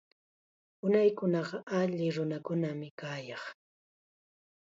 [0.85, 3.43] Unaykunaqa alli nunakunam kayaq.